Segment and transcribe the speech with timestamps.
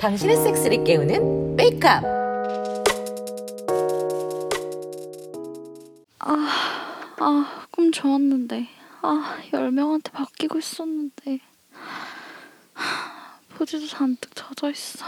[0.00, 2.04] 당신의 섹스를 깨우는 메이크업.
[6.18, 8.68] 아, 아, 꿈 좋았는데.
[9.02, 11.38] 아, 열 명한테 바뀌고 있었는데.
[12.74, 15.04] 하, 포즈도 잔뜩 젖어 있어.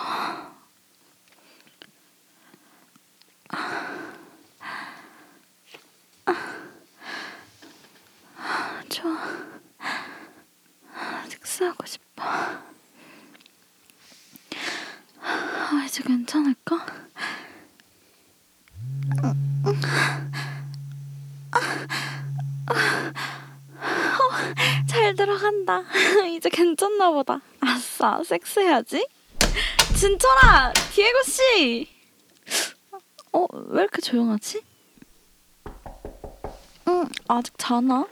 [8.37, 9.19] 아, 좋아.
[11.29, 12.23] 섹스하고 싶어.
[15.23, 16.87] 아, 이제 괜찮을까?
[24.87, 25.83] 잘 들어간다.
[26.29, 26.49] 이제
[27.21, 27.41] 보다.
[27.61, 29.07] 아싸, 섹스해야지.
[29.95, 31.89] 진철아, 디에고 씨.
[33.33, 34.63] 어, 왜 이렇게 조용하지?
[36.89, 38.07] 응, 아직 자나?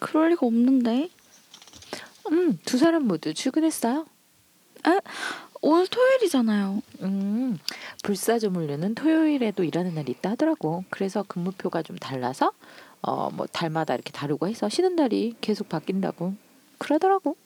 [0.00, 1.08] 그럴 리가 없는데.
[2.32, 4.06] 음, 두 사람 모두 출근했어요.
[5.60, 6.82] 오늘 토요일이잖아요.
[7.02, 7.58] 음,
[8.02, 10.84] 불사조물류는 토요일에도 일하는 날이 있다 하더라고.
[10.90, 12.52] 그래서 근무표가 좀 달라서
[13.00, 16.34] 어, 뭐 달마다 이렇게 다르고 해서 쉬는 날이 계속 바뀐다고
[16.78, 17.36] 그러더라고.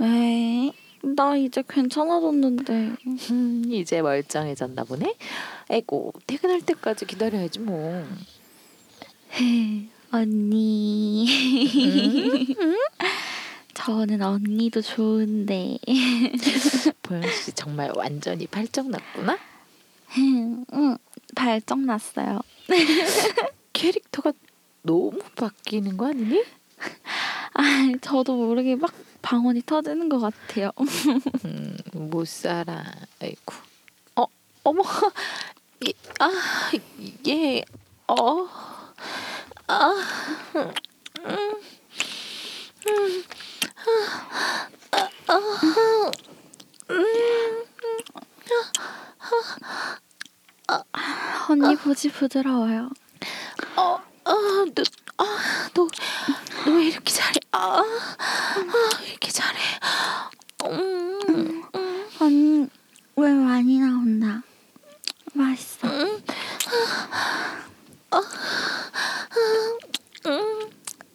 [0.00, 2.94] 에이, 나 이제 괜찮아졌는데.
[3.30, 5.14] 음, 이제 멀쩡해졌나 보네.
[5.70, 8.06] 에고, 퇴근할 때까지 기다려야지 뭐.
[9.32, 11.26] 헤, 언니.
[13.74, 15.78] 저는 언니도 좋은데.
[17.02, 19.38] 보영 씨 정말 완전히 발정 났구나.
[20.18, 20.64] 응,
[21.34, 22.40] 발정 났어요.
[23.72, 24.32] 캐릭터가
[24.82, 26.42] 너무 바뀌는 거 아니니?
[27.54, 27.62] 아,
[28.00, 30.70] 저도 모르게 막 방언이 터지는 것 같아요.
[31.44, 32.84] 음, 못 살아.
[33.20, 33.54] 아이고.
[34.16, 34.24] 어,
[34.64, 34.82] 어머.
[35.80, 36.30] 이, 아,
[36.98, 37.64] 이게
[38.06, 38.48] 어.
[39.66, 39.94] 아.
[40.56, 40.72] 음.
[42.88, 43.24] 음.
[50.68, 52.90] 아, 아, 언니 보지 부드러워요.
[53.76, 53.82] 어,
[54.24, 54.32] 어,
[54.74, 54.82] 너,
[55.18, 55.24] 아,
[55.74, 55.86] 너,
[56.64, 57.32] 너 왜 이렇게 잘해?
[57.52, 57.84] 아, 아,
[59.00, 59.58] 왜 이렇게 잘해?
[60.66, 62.68] 음, 음, 언니
[63.16, 64.42] 왜 많이 나온다.
[65.34, 65.88] 맛있어.
[65.88, 66.22] 음,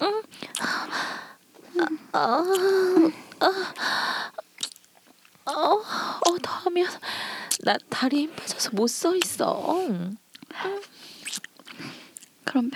[0.02, 0.22] 음,
[2.14, 2.44] 아,
[3.40, 4.32] 아,
[5.46, 6.88] 어, 어, 더 하면
[7.64, 9.76] 나 다리 힘 빠져서 못 서 있어.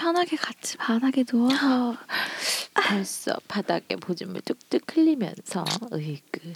[0.07, 1.97] 편하게 같이 바닥에 누워서
[2.73, 6.53] 벌써 바닥에 보증물 뚝뚝 흘리면서 으이그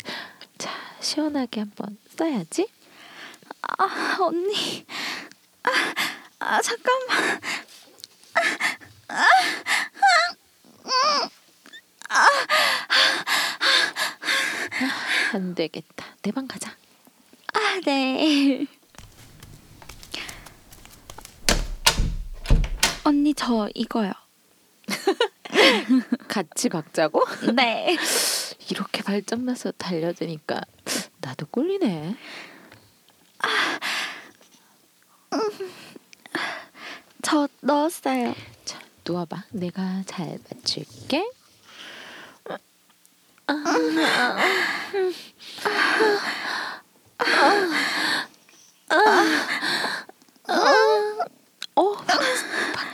[0.58, 2.70] 자 시원하게 한번 써야지.
[3.78, 4.86] 아 언니
[5.64, 5.70] 아,
[6.40, 7.42] 아 잠깐만
[15.34, 16.06] 안 되겠다.
[16.22, 16.72] 내 방 가자.
[17.54, 18.66] 아 네.
[23.12, 24.14] 언니 저 이거요.
[26.30, 27.26] 같이 박자고?
[27.54, 27.98] 네.
[28.70, 30.62] 이렇게 발정나서 달려드니까
[31.20, 32.16] 나도 꿀리네.
[37.22, 38.34] 저 넣었어요.
[38.64, 39.44] 자 누워봐.
[39.50, 41.30] 내가 잘 맞출게.
[42.48, 43.54] 어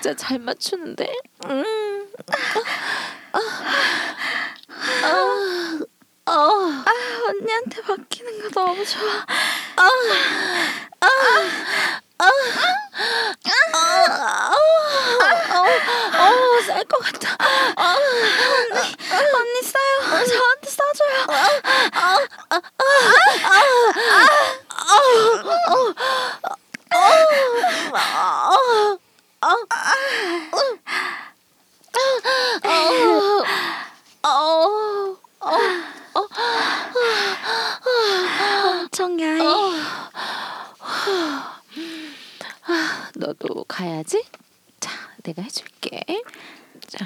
[0.08, 1.14] 박- 박자 잘 맞추는데.
[1.46, 2.08] 음.
[6.26, 6.84] 아
[7.30, 9.26] 언니한테 바뀌는 거 너무 좋아.
[16.60, 17.38] 어쌀것 같아.
[19.34, 20.26] 언니 싸요.
[20.26, 21.28] 저한테 싸줘요.
[38.82, 39.40] 엄청 야해.
[43.16, 44.24] 너도 가야지.
[44.80, 44.92] 자,
[45.24, 46.04] 내가 해줄게.
[46.88, 47.06] 자,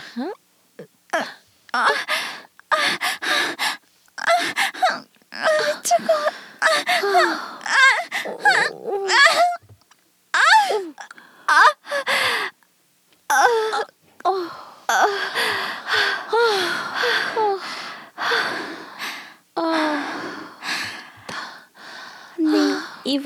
[8.73, 8.90] 언니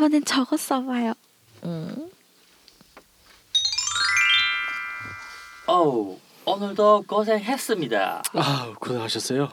[0.05, 1.13] 이번엔 저거 써봐요.
[1.63, 2.11] 응.
[5.65, 8.21] 어우, 오늘도 고생했습니다.
[8.33, 9.49] 아 고생하셨어요.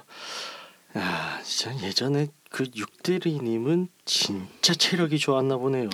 [0.98, 5.88] 야 진짜 예전에 그 육대리님은 진짜 체력이 좋았나 보네요.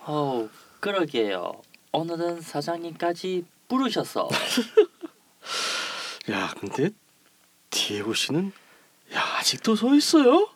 [0.00, 0.48] 어,
[0.80, 1.52] 그러게요.
[1.92, 4.30] 오늘은 사장님까지 부르셔서
[6.32, 6.88] 야 근데
[7.68, 8.50] 디에고 씨는
[9.12, 10.48] 야 아직도 서 있어요?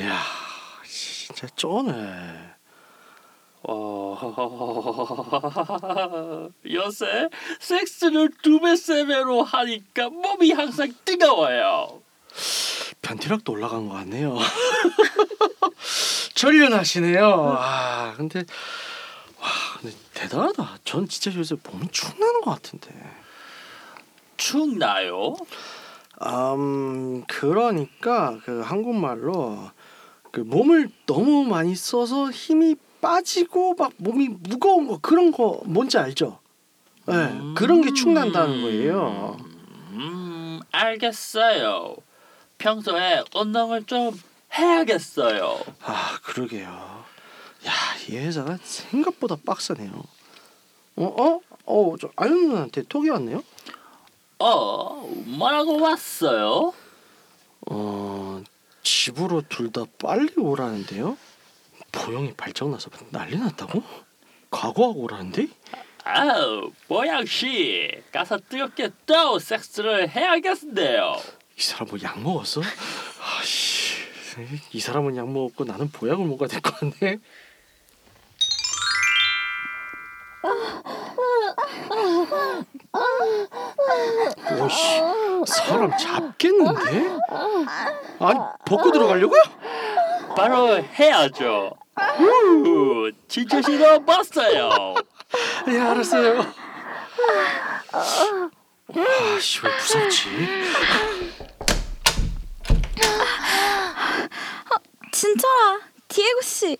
[0.00, 0.20] 야
[0.84, 2.56] 진짜 쩌네.
[3.68, 4.16] 어...
[6.70, 7.28] 요새
[7.58, 12.00] 섹스를 두배 세배로 하니까 몸이 항상 뜨거워요.
[13.02, 14.38] 변태력도 올라간 것 같네요.
[16.34, 17.56] 전련하시네요.
[17.58, 18.44] 아 근데
[19.40, 19.48] 와
[19.80, 20.78] 근데 대단하다.
[20.84, 22.90] 전 진짜 요새 몸이 축 나는 것 같은데.
[24.36, 25.34] 춥나요?
[26.22, 29.70] 음 그러니까 그 한국말로
[30.30, 32.76] 그 몸을 너무 많이 써서 힘이
[33.10, 36.40] 빠지고 막 몸이 무거운 거 그런 거 뭔지 알죠?
[37.06, 37.54] 네, 음.
[37.56, 39.36] 그런 게 축난다는 거예요.
[39.92, 41.94] 음, 알겠어요.
[42.58, 44.20] 평소에 운동을 좀
[44.52, 45.60] 해야겠어요.
[45.84, 47.04] 아 그러게요.
[47.64, 49.92] 야이 회사가 생각보다 빡세네요.
[50.96, 51.40] 어 어?
[51.66, 53.44] 어 저 아윤 누나한테 톡이 왔네요.
[54.40, 56.72] 어, 뭐라고 왔어요?
[57.70, 58.42] 어
[58.82, 61.16] 집으로 둘 다 빨리 오라는데요.
[61.92, 63.82] 보영이 발작 나서 난리 났다고?
[64.50, 65.48] 각오하고 오라는데?
[66.04, 71.16] 아우, 보양 씨, 가서 뜨겁게 또 섹스를 해야겠네요.
[71.58, 72.60] 이 사람 뭐 약 먹었어?
[72.60, 73.96] 아씨
[74.72, 77.18] 이 사람은 약 먹었고 나는 보약을 먹어야 될 것 같네.
[84.62, 85.02] 오씨
[85.46, 87.18] 사람 잡겠는데?
[88.20, 89.40] 아니 벗고 들어가려고요?
[90.36, 91.72] 바로 해야죠.
[92.18, 94.94] 후, 진짜 싫어 봤어요.
[95.68, 96.40] 예 알았어요.
[97.92, 100.28] 아 씨 왜 무섭지?
[105.12, 106.76] 진짜라 디에고 씨.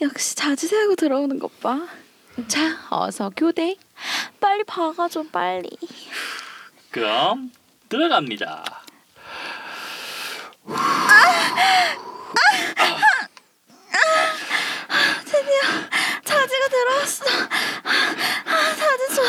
[0.00, 1.80] 역시 자주 세고 들어오는 것 봐.
[2.48, 3.76] 자, 어서 교대.
[4.40, 5.70] 빨리 박아줘 빨리.
[6.90, 7.50] 그럼
[7.88, 8.82] 들어갑니다.
[16.24, 17.24] 자지가 들어왔어.
[17.84, 19.26] 아, 자지 좋아.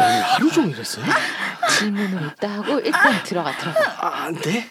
[0.00, 1.04] 오늘 하루 종일 했어요?
[1.70, 3.80] 질문은 있다 하고 일단 들어가 들어가.
[3.98, 4.70] 아, 안 돼?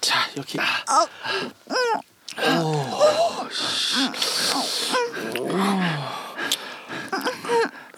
[0.00, 0.58] 자, 여기.
[2.58, 3.46] 오,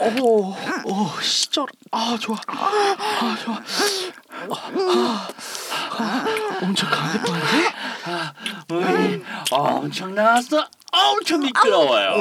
[0.01, 0.55] 오,
[0.85, 1.67] 오, 시절.
[1.91, 2.37] 아, 좋아.
[2.47, 3.57] 아, 좋아.
[4.51, 5.29] 아,
[5.99, 6.25] 아,
[6.63, 7.75] 엄청 강해 보이는데?
[8.71, 10.65] 음, 엄청 나왔어.
[10.93, 12.15] 엄청 미끄러워요.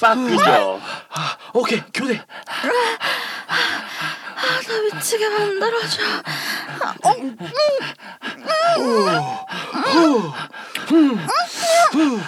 [0.00, 0.80] 빠꾸죠.
[1.52, 2.24] 오케이, 교대.
[4.66, 6.02] 나 미치게 만들어줘.
[7.04, 7.14] 어,
[11.94, 12.20] 음.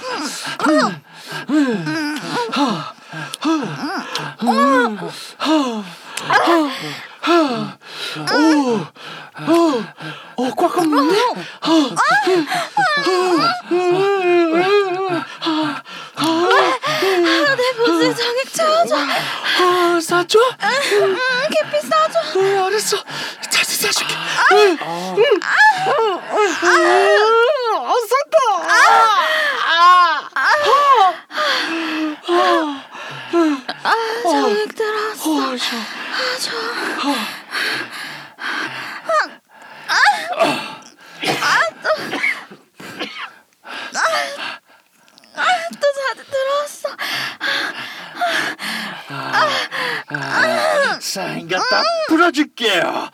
[52.08, 53.08] 풀어줄게요.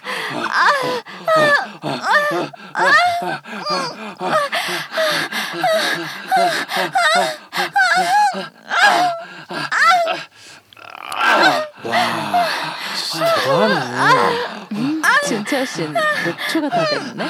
[15.25, 17.25] 진철 씨는 몇 초가 다 됐네.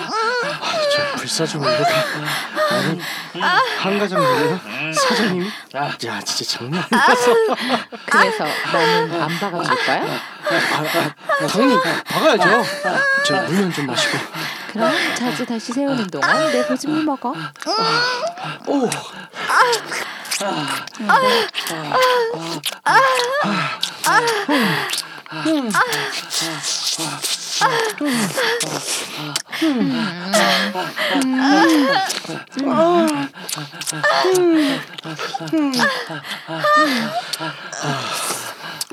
[1.00, 1.94] 저 불사조 이렇게
[2.72, 3.02] 아니
[3.78, 4.60] 한가정이에요
[4.94, 7.36] 사장님이 야 진짜 장난 아니었어
[8.06, 10.04] 그래서 나는 안 박아줄 거야?
[10.50, 12.66] 아, 아, 당연히 박아야죠.
[13.26, 14.18] 저 물면 좀 마시고.
[14.72, 17.36] 그럼 자주 다시 세우는 동안 내 보증을 먹어.
[18.68, 18.90] 오.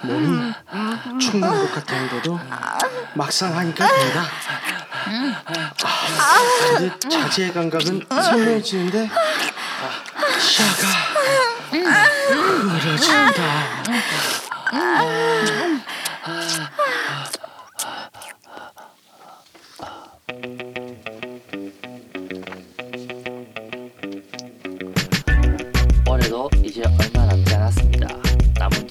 [0.02, 0.52] 몸이
[1.20, 2.40] 축난 것 같았는데도
[3.14, 4.24] 막상 하니까 된다.
[5.84, 9.08] 아, 근데 자지의 감각은 선명해지는데
[10.40, 10.88] 시야가
[12.80, 13.42] 흐려진다.
[15.02, 15.80] 올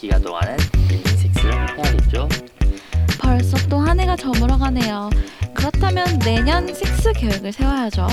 [0.06, 0.56] 기간 동안은
[0.88, 2.30] 릴링 섹스를 해야겠죠.
[3.20, 5.10] 벌써 또 한 해가 저물어가네요.
[5.56, 8.06] 그렇다면 내년 섹스 계획을 세워야죠.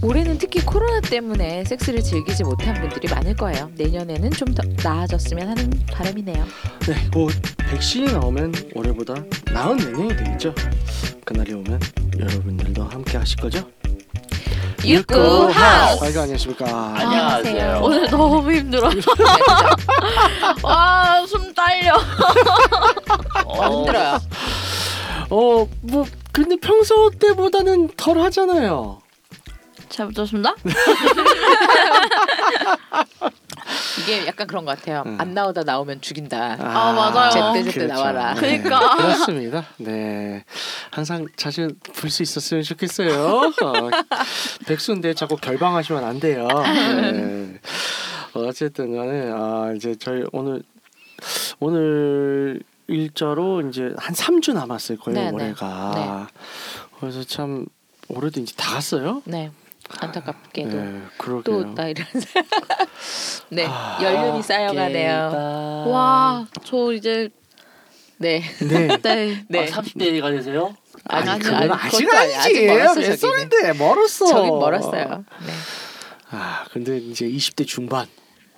[0.00, 3.70] 올해는 특히 코로나 때문에 섹스를 즐기지 못한 분들이 많을 거예요.
[3.76, 6.44] 내년에는 좀 더 나아졌으면 하는 바람이네요.
[6.86, 7.30] 네, 곧
[7.70, 9.14] 백신이 나오면 올해보다
[9.52, 10.54] 나은 내년이 되겠죠.
[11.26, 11.78] 그날이 오면
[12.18, 13.68] 여러분들도 함께 하실 거죠?
[14.84, 16.04] 육구 하우스.
[16.04, 16.94] 아이고 안녕하십니까.
[16.96, 17.80] 안녕하세요.
[17.82, 18.90] 오늘 너무 힘들어.
[20.62, 21.94] 와, 숨 딸려.
[23.44, 24.18] 어, 힘들어요.
[25.30, 29.00] 어, 뭐 근데 평소 때보다는 덜 하잖아요.
[29.88, 30.54] 잘 붙었습니다.
[34.08, 35.02] 이게 약간 그런 것 같아요.
[35.04, 35.18] 음.
[35.20, 36.56] 안 나오다 나오면 죽인다.
[36.58, 37.30] 아, 맞아요.
[37.54, 38.32] 제때 제때 나와라.
[38.34, 38.96] 네, 그러니까.
[38.96, 39.66] 그렇습니다.
[39.76, 40.44] 네,
[40.90, 41.68] 항상 자주
[42.00, 43.12] 볼 수 있었으면 좋겠어요.
[43.62, 43.90] 어,
[44.66, 46.48] 백수인데 자꾸 결방하시면 안 돼요.
[46.48, 47.60] 네.
[48.32, 50.62] 어쨌든간에 아 이제 저희 오늘
[51.60, 55.34] 오늘 일자로 이제 한 3주 남았을 거예요 네, 네.
[55.34, 56.28] 올해가.
[56.98, 57.66] 그래서 참
[58.08, 59.20] 올해도 이제 다 갔어요.
[59.26, 59.50] 네.
[60.00, 61.42] 안타깝게도 네, 그러게요.
[61.42, 62.04] 또 나이를
[63.50, 65.84] 네 아, 연륜이 쌓여가네요.
[65.88, 67.28] 와, 저 이제
[68.18, 68.42] 네.
[68.60, 68.98] 네.
[69.02, 69.44] 네.
[69.48, 69.62] 네.
[69.62, 70.74] 아, 30대가 되세요?
[71.04, 72.36] 아니, 아니, 그건 아니, 아직 아니- 아니지.
[72.38, 73.16] 아직 멀었어, 몇.
[73.18, 74.26] 살인데 멀었어.
[74.26, 75.24] 저긴 멀었어요.
[75.46, 75.52] 네.
[76.30, 78.06] 아 근데 이제 20대 중반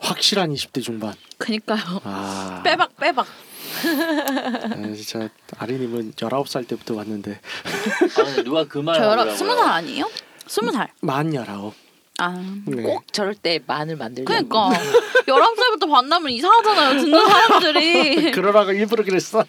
[0.00, 1.14] 확실한 20대 중반.
[1.38, 2.00] 그니까요.
[2.04, 3.26] 아 빼박 빼박.
[3.26, 7.38] 아, 진짜 아리님은 19살 때부터 왔는데
[8.38, 9.36] 아, 누가 그말저 열아 하더라고요.
[9.36, 10.10] 스무 살 아니에요?
[10.50, 10.88] 스무 살.
[11.00, 11.70] 만 19.
[12.18, 12.62] 아.
[12.66, 12.82] 네.
[12.82, 14.26] 꼭 저럴 때 마늘 만들려고.
[14.48, 14.70] 그러니까
[15.28, 17.00] 열한 살부터 만나면 이상하잖아요.
[17.00, 18.32] 듣는 사람들이.
[18.34, 19.44] 그러라고 일부러 그랬어.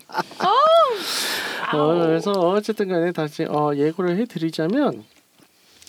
[1.73, 5.03] 어, 그래서 어쨌든 간에 다시 어, 예고를 해드리자면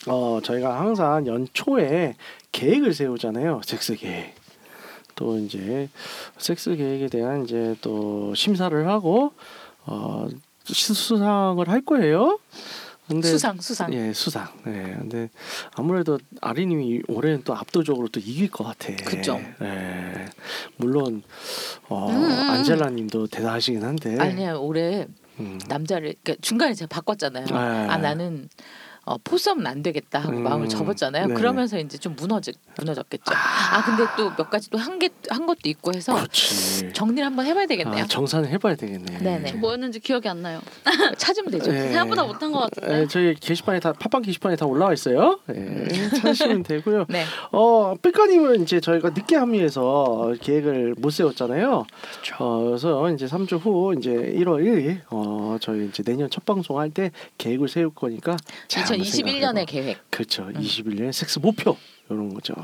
[0.06, 2.16] 어, 저희가 항상 연초에
[2.52, 3.60] 계획을 세우잖아요.
[3.66, 4.34] 섹스 계획.
[5.14, 5.90] 또 이제
[6.38, 9.34] 섹스 계획에 대한 이제 또 심사를 하고
[9.84, 10.26] 어,
[10.64, 12.38] 수- 수상을 할 거예요.
[13.12, 13.92] 근데 수상 수상.
[13.94, 14.48] 예, 수상.
[14.66, 14.96] 예.
[14.98, 15.30] 근데
[15.74, 18.94] 아무래도 아리님이 올해는 또 압도적으로 또 이길 것 같아.
[19.04, 19.40] 그죠.
[19.62, 20.26] 예.
[20.76, 21.22] 물론
[21.88, 22.30] 어, 음, 음.
[22.50, 24.18] 안젤라님도 대단하시긴 한데.
[24.18, 25.06] 아니야 올해
[25.40, 25.58] 음.
[25.68, 27.46] 남자를 그러니까 중간에 제가 바꿨잖아요.
[27.46, 27.54] 네.
[27.54, 28.48] 아 나는
[29.04, 31.26] 어, 포썸은 안 되겠다 하고 음, 마음을 접었잖아요.
[31.26, 31.34] 네.
[31.34, 33.32] 그러면서 이제 좀 무너졌 무너졌겠죠.
[33.34, 36.92] 아, 근데 또 몇 가지 또한개한 것도 있고 해서 그렇지.
[36.92, 38.04] 정리를 한번 해봐야 되겠네요.
[38.04, 39.18] 아, 정산을 해봐야 되겠네.
[39.18, 39.52] 네네.
[39.54, 40.60] 뭐였는지 기억이 안 나요.
[41.18, 41.72] 찾으면 되죠.
[41.74, 41.88] 예.
[41.88, 43.00] 생각보다 못한 것 같은데.
[43.02, 45.40] 예, 저희 게시판에 다 팟빵 게시판에 다 올라와 있어요.
[45.54, 47.06] 예, 찾으시면 되고요.
[47.10, 47.24] 네.
[47.50, 51.86] 어, 삐까님은 이제 저희가 늦게 합류해서 계획을 못 세웠잖아요.
[52.22, 52.36] 그렇죠.
[52.38, 56.92] 어, 그래서 이제 3주 후 이제 1월 1일 어, 저희 이제 내년 첫 방송 할
[56.92, 58.36] 때 계획을 세울 거니까
[58.68, 59.64] 잘 2021년의 생각해봐.
[59.66, 60.10] 계획.
[60.10, 60.48] 그렇죠.
[60.48, 61.76] 21년 섹스 목표
[62.10, 62.54] 이런 거죠.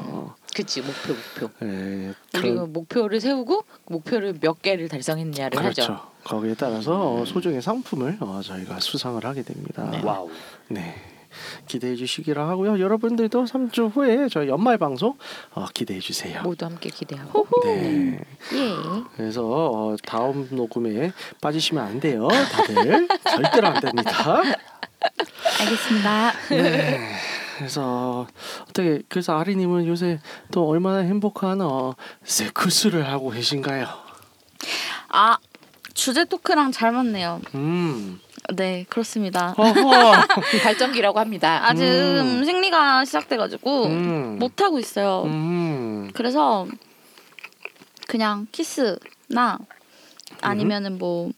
[0.55, 1.67] 그치 목표 목표.
[1.67, 5.83] 예, 그리고 그런- 목표를 세우고 목표를 몇 개를 달성했냐를 그렇죠.
[5.83, 6.01] 하죠.
[6.25, 9.89] 거기에 따라서 어, 소정의 상품을 어, 저희가 수상을 하게 됩니다.
[9.91, 10.01] 네.
[10.03, 10.29] 와우.
[10.69, 10.95] 네.
[11.67, 12.81] 기대해 주시기를 하고요.
[12.81, 15.17] 여러분들도 3주 후에 저희 연말 방송
[15.53, 16.43] 어, 기대해 주세요.
[16.43, 17.47] 모두 함께 기대하고.
[17.65, 18.19] 네.
[18.55, 18.75] 예.
[19.15, 22.27] 그래서 어, 다음 녹음에 빠지시면 안 돼요.
[22.29, 24.43] 다들 절대로 안 됩니다.
[25.61, 26.33] 알겠습니다.
[26.51, 27.01] 네.
[27.59, 28.27] 그래서
[28.63, 30.21] 어떻게 그래서 아리님은 요새
[30.53, 33.87] 또 얼마나 행복한 어, 세쿠스를 하고 계신가요?
[35.09, 35.39] 아
[35.95, 37.41] 주제 토크랑 잘 맞네요.
[37.55, 38.21] 음.
[38.55, 39.55] 네 그렇습니다.
[40.63, 41.61] 발전기라고 합니다.
[41.69, 42.39] 아직 음.
[42.39, 42.45] 음.
[42.45, 44.39] 생리가 시작돼가지고 음.
[44.39, 45.25] 못 하고 있어요.
[45.25, 46.11] 음.
[46.15, 46.67] 그래서
[48.07, 49.59] 그냥 키스나
[50.41, 51.31] 아니면은 뭐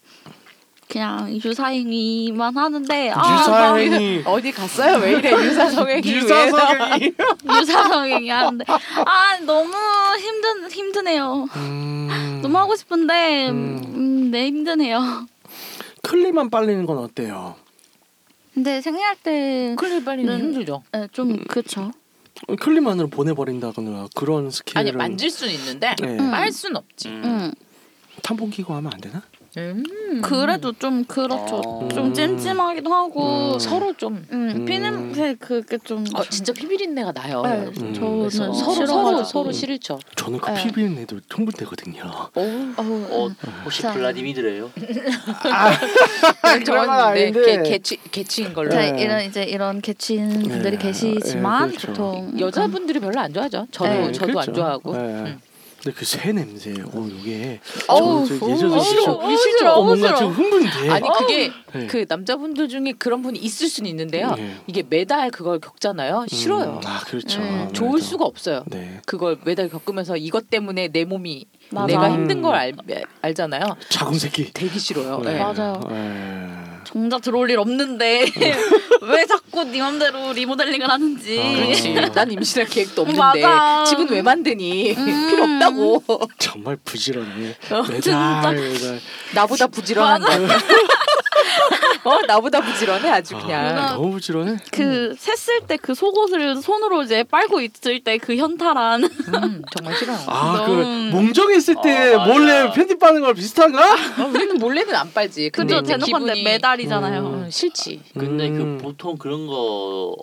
[0.91, 4.23] 그냥 유사행위만 하는데 아, 유사행위.
[4.27, 4.99] 어디 갔어요?
[4.99, 6.17] 왜 이래 유사성행위 왜?
[6.17, 7.15] 유사성행위.
[7.45, 9.73] 막 유사성행위 하는데 아 너무
[10.19, 11.47] 힘든 힘드네요.
[11.55, 12.41] 음.
[12.43, 13.83] 너무 하고 싶은데 음.
[13.95, 15.27] 음, 네 힘드네요.
[16.03, 17.55] 클리만 빨리는 건 어때요?
[18.53, 20.83] 근데 생리할 때 클립 빨리는 는- 힘들죠.
[20.93, 21.93] 네, 좀 그렇죠.
[22.59, 26.09] 클립만으로 보내버린다거나 그런 스킬은 아니 만질 수는 있는데 네.
[26.19, 26.31] 음.
[26.33, 27.09] 빨 수는 없지.
[27.09, 27.23] 음.
[27.25, 27.53] 응.
[28.23, 29.23] 탐본 끼고 하면 안 되나?
[29.57, 29.83] 음.
[30.23, 31.57] 그래도 좀 그렇죠.
[31.57, 31.89] 어.
[31.93, 33.55] 좀 찜찜하기도 하고.
[33.55, 33.59] 음.
[33.59, 34.65] 서로 좀 음, 음.
[34.65, 36.05] 피냄새 그게 좀.
[36.15, 37.43] 어, 진짜 피비린내가 나요.
[37.43, 37.95] 네, 음.
[37.95, 39.25] 저는 서로 서로 싫어가지고.
[39.25, 39.99] 서로 싫죠.
[40.17, 40.63] 저는 그 네.
[40.65, 42.03] 피비린내도 흥분되거든요.
[42.35, 43.35] 어우, 어우, 어, 음.
[43.65, 43.93] 혹시 자.
[43.93, 44.71] 블라디미드래요?
[46.65, 47.63] 그런 건 네, 아닌데.
[47.63, 48.71] 개, 개취 개취인 걸로.
[48.71, 49.03] 자, 네.
[49.03, 50.79] 이런 이제 이런 개친 분들이 네.
[50.79, 51.87] 계시지만 네, 그렇죠.
[51.89, 53.67] 보통 여자분들이 별로 안 좋아하죠.
[53.71, 54.41] 저도 네, 저도 그렇죠.
[54.51, 54.95] 안 좋아하고.
[55.85, 55.91] 네.
[55.91, 55.93] 음.
[55.93, 59.13] 근데 그 새 냄새, 어 이게 어우, 저, 어우, 예전에 싫어.
[59.15, 59.75] 우리 싫어.
[59.75, 60.15] 어, 뭔가.
[60.17, 60.91] 좀 흥분돼.
[60.91, 61.87] 아니 그게 네.
[61.87, 64.35] 그 남자분들 중에 그런 분이 있을 수는 있는데요.
[64.35, 64.57] 네.
[64.67, 66.27] 이게 매달 그걸 겪잖아요.
[66.29, 66.81] 싫어요.
[66.83, 67.41] 음, 아 그렇죠.
[67.41, 67.73] 음, 아무래도.
[67.73, 68.65] 좋을 수가 없어요.
[68.67, 69.01] 네.
[69.07, 71.87] 그걸 매달 겪으면서 이것 때문에 내 몸이 맞아.
[71.87, 72.15] 내가 음.
[72.15, 72.73] 힘든 걸 알,
[73.23, 73.63] 알잖아요.
[73.89, 74.51] 자궁 새끼.
[74.53, 75.21] 되게 싫어요.
[75.25, 75.35] 네.
[75.35, 75.39] 네.
[75.39, 75.81] 맞아요.
[75.89, 76.49] 네.
[76.85, 78.27] 정작 들어올 일 없는데
[79.03, 81.39] 왜 자꾸 네 맘대로 리모델링을 하는지.
[81.41, 81.95] 아, 그렇지.
[82.15, 83.85] 난 임신할 계획도 없는데 맞아.
[83.85, 84.95] 집은 왜 만드니?
[84.97, 85.29] 음.
[85.31, 86.03] 필요 없다고.
[86.39, 87.55] 정말 부지런해.
[87.71, 88.41] 어, 진짜.
[88.43, 89.01] 매달 매달.
[89.35, 90.27] 나보다 부지런한다.
[92.05, 93.87] 어 나보다 부지런해 아주 아, 그냥.
[93.95, 94.57] 너무 부지런해.
[94.73, 100.19] 그 샜을 때 그 속옷을 손으로 이제 빨고 있을 때 그 현타란 음, 정말 싫어요.
[100.27, 102.27] 아, 그 너무- 몽정했을 때 아.
[102.27, 103.95] 몰래 팬티 빠는 거랑 비슷한가?
[103.95, 105.51] 어, 우리는 몰래는 안 빨지.
[105.51, 107.21] 근데 그죠 대놓고인데 기분이- 매달이잖아요.
[107.23, 108.01] 음, 싫지.
[108.19, 108.79] 근데 음.
[108.79, 110.17] 그 보통 그런 거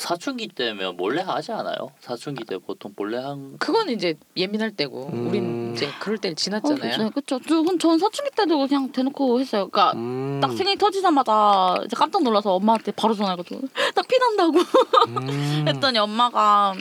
[0.00, 1.92] 사춘기 때면 몰래 하지 않아요?
[2.00, 5.28] 사춘기 때 보통 몰래 한 그건 이제 예민할 때고 음.
[5.28, 6.96] 우린 이제 그럴 때 어, 지났잖아요.
[6.96, 7.38] 네, 그렇죠.
[7.40, 9.68] 전, 전 사춘기 때도 그냥 대놓고 했어요.
[9.68, 10.40] 그러니까 음.
[10.40, 13.60] 딱 생일 터지자마자 이제 깜짝 놀라서 엄마한테 바로 전화해가지고
[13.94, 14.58] 딱 피난다고
[15.08, 15.64] 음.
[15.68, 16.74] 했더니 엄마가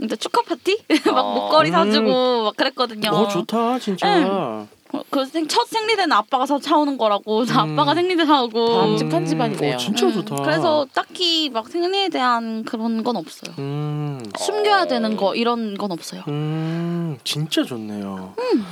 [0.00, 0.80] 이제 축하 파티
[1.12, 1.34] 막 어.
[1.34, 1.72] 목걸이 음.
[1.72, 3.10] 사주고 막 그랬거든요.
[3.10, 4.06] 어 좋다 진짜.
[4.28, 4.68] 어,
[5.10, 7.46] 그 첫 생리대는 아빠가 사 차오는 거라고 음.
[7.50, 9.74] 아빠가 생리대 사오고 바람직한 집안이네요.
[9.74, 10.36] 어, 진짜 음, 좋다.
[10.36, 13.54] 그래서 딱히 막 생리에 대한 그런 건 없어요.
[13.58, 14.22] 음.
[14.38, 16.22] 숨겨야 되는 거 이런 건 없어요.
[16.28, 18.34] 음, 진짜 좋네요.
[18.38, 18.64] 음.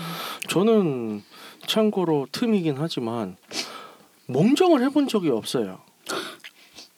[0.49, 1.23] 저는
[1.67, 3.37] 참고로 틈이긴 하지만
[4.27, 5.79] 몽정을 해본 적이 없어요.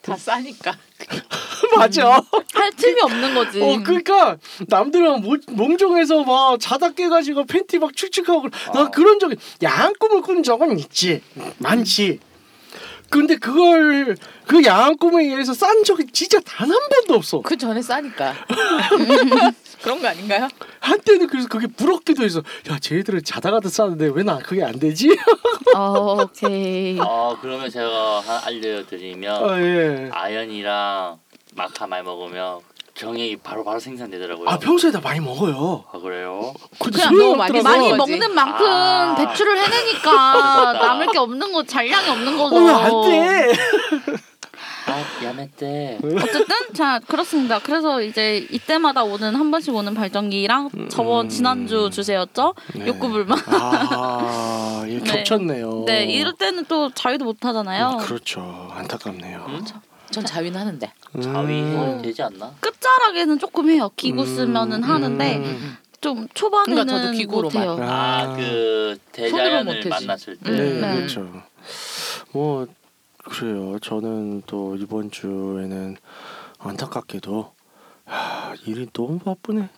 [0.02, 0.72] 다 싸니까.
[1.76, 2.20] 맞아.
[2.54, 3.60] 할 틈이 없는 거지.
[3.60, 4.36] 어, 그러니까
[4.68, 8.90] 남들은 모- 몽정해서 막 자다 깨가지고 팬티 막 축축하고 나 아.
[8.90, 11.22] 그런 적이 야한 꿈을 꾼 적은 있지,
[11.58, 12.20] 많지.
[13.12, 17.42] 근데 그걸 그 야한 꿈에 의해서 싼 적이 진짜 단 한 번도 없어.
[17.42, 18.34] 그 전에 싸니까.
[19.82, 20.48] 그런 거 아닌가요?
[20.80, 25.10] 한때는 그래서 그게 부럽기도 해서 야 쟤들은 자다가도 싸는데 왜 나 그게 안 되지?
[25.76, 26.98] 어, 오케이.
[27.00, 30.08] 아 그러면 제가 알려드리면 아 예.
[30.12, 31.18] 아연이랑
[31.54, 32.60] 마카 많이 먹으면
[32.94, 34.48] 경액이 바로 바로 생산되더라고요.
[34.48, 35.84] 아 평소에 다 많이 먹어요.
[35.92, 36.52] 아, 그래요?
[36.78, 37.62] 그냥 너무 많이.
[37.62, 37.92] 많이.
[37.92, 39.14] 먹는 만큼 아.
[39.16, 40.72] 배출을 해내니까.
[40.80, 42.56] 남을 게 없는 거 잔량이 없는 거죠.
[42.56, 43.52] 어, 안 돼.
[44.84, 46.00] 아 미안했대.
[46.02, 47.60] 어쨌든 자 그렇습니다.
[47.60, 51.28] 그래서 이제 이때마다 오는 한 번씩 오는 발전기랑 저번 음.
[51.28, 52.54] 지난주 주제였죠.
[52.74, 52.86] 네.
[52.88, 53.38] 욕구 불만.
[53.46, 55.04] 아, 예, 네.
[55.04, 55.84] 겹쳤네요.
[55.86, 57.90] 네 이럴 때는 또 자유도 못 하잖아요.
[57.90, 58.70] 음, 그렇죠.
[58.74, 59.44] 안타깝네요.
[59.48, 59.64] 음?
[60.12, 60.92] 전 자위는 하는데.
[61.20, 62.02] 자위 음.
[62.02, 62.54] 되지 않나?
[62.60, 63.90] 끝자락에는 조금 해요.
[63.96, 65.76] 기구 음, 쓰면은 하는데 음.
[66.00, 67.66] 좀 초반에는 그러니까 저도 기구로만.
[67.66, 67.88] 못해요.
[67.90, 69.88] 아그 손으로 대자연을.
[69.88, 70.50] 만났을 때.
[70.50, 70.56] 음.
[70.56, 70.96] 네, 네.
[70.96, 71.42] 그렇죠.
[72.32, 72.66] 뭐
[73.24, 73.78] 그래요.
[73.80, 75.96] 저는 또 이번 주에는
[76.58, 77.52] 안타깝게도
[78.04, 79.68] 하, 일이 너무 바쁘네.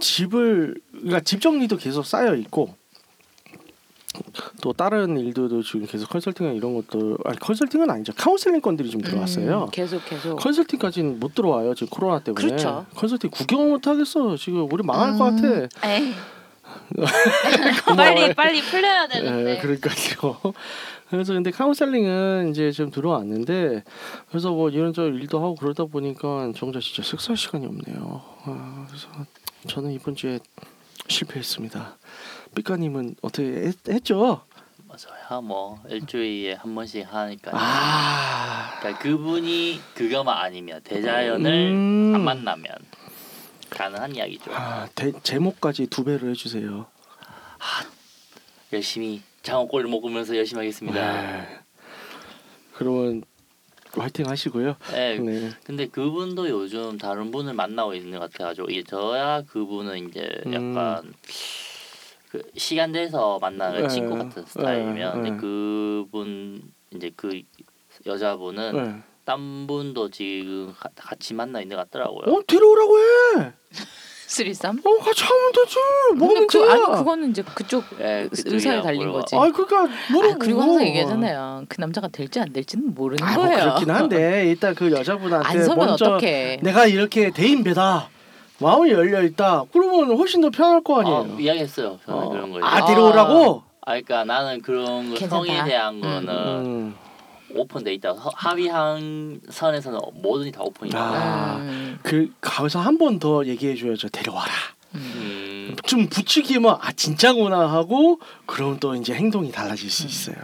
[0.00, 2.74] 집을 그러니까 집 정리도 계속 쌓여 있고
[4.62, 8.12] 또 다른 일들도 지금 계속 컨설팅이나 이런 것도 아니 컨설팅은 아니죠.
[8.16, 9.64] 카운셀링 건들이 좀 들어왔어요.
[9.64, 10.36] 음, 계속 계속.
[10.36, 12.46] 컨설팅까지는 못 들어와요 지금 코로나 때문에.
[12.46, 12.86] 그렇죠.
[12.94, 15.42] 컨설팅 구경을 못 하겠어 지금 우리 망할 것 같아.
[15.42, 16.14] 음, 에이.
[17.96, 19.58] 빨리 빨리 풀려야 예, 되는데.
[19.58, 20.38] 그러니까요.
[21.10, 23.82] 그래서 근데 카운셀링은 이제 좀 들어왔는데
[24.28, 28.22] 그래서 뭐 이런저런 일도 하고 그러다 보니까 정작 진짜 식사 시간이 없네요.
[28.44, 29.08] 아, 그래서
[29.66, 30.38] 저는 이번 주에
[31.08, 31.98] 실패했습니다.
[32.54, 34.42] 삐까님은 어떻게 했, 했죠?
[34.96, 37.52] 저야 뭐 일주일에 한 번씩 하니까.
[37.54, 42.12] 아, 그러니까 그분이 그거만 아니면 대자연을 음.
[42.14, 42.74] 안 만나면
[43.70, 44.52] 가능한 이야기죠.
[44.54, 46.86] 아 대, 제목까지 두 배로 해주세요.
[48.72, 51.22] 열심히 장어골 먹으면서 열심히 하겠습니다.
[51.22, 51.58] 네.
[52.74, 53.22] 그러면
[53.92, 54.76] 화이팅 하시고요.
[54.92, 55.18] 네.
[55.18, 55.50] 네.
[55.64, 60.54] 근데 그분도 요즘 다른 분을 만나고 있는 것 같아가지고 이게 저야 그분은 이제 음.
[60.54, 61.12] 약간
[62.32, 63.88] 그 시간 돼서 만나는 네.
[63.88, 65.28] 친구 같은 스타일이면 네.
[65.30, 66.62] 근데 그분
[66.94, 67.42] 이제 그
[68.06, 69.02] 여자분은 네.
[69.26, 72.34] 딴 분도 지금 가- 같이 만나 있는 것 같더라고요.
[72.34, 73.52] 어 데려오라고 해.
[74.26, 74.70] 쓰리썸?
[74.82, 75.76] 어 같이 하면 되지.
[76.16, 76.72] 뭐가 그, 문제야?
[76.72, 79.18] 아니 그거는 이제 그쪽 예, 그쪽이랑 의사에 달린 물어봐.
[79.20, 79.36] 거지.
[79.36, 80.32] 아 그러니까 물어보고.
[80.32, 81.64] 아, 그리고 항상 얘기하잖아요.
[81.68, 83.58] 그 남자가 될지 안 될지는 모르는 아, 뭐 거예요.
[83.60, 86.60] 그렇긴 한데 일단 그 여자분한테 안 서면 먼저 어떡해.
[86.62, 88.08] 내가 이렇게 대인배다.
[88.62, 89.64] 마음이 열려 있다.
[89.72, 91.16] 그러면 훨씬 더 편할 거 아니에요.
[91.18, 91.98] 어, 이야기했어요.
[92.06, 92.28] 저는 어.
[92.30, 92.62] 그런 걸.
[92.64, 93.62] 아 아, 데려오라고.
[93.84, 95.36] 그러니까 나는 그런 거 괜찮다.
[95.36, 96.00] 성에 대한 음.
[96.00, 96.28] 거는
[96.64, 96.94] 음.
[97.54, 98.12] 오픈돼 있다.
[98.12, 100.98] 허- 합의한 선에서는 뭐든지 다 오픈이다.
[100.98, 101.56] 아.
[101.58, 104.08] 음, 그 가서 한 번 더 얘기해 줘야죠.
[104.08, 104.50] 데려와라.
[104.94, 105.12] 음.
[105.16, 105.76] 음.
[105.84, 110.36] 좀 부추기면 아 진짜구나 하고 그럼 또 이제 행동이 달라질 수 있어요.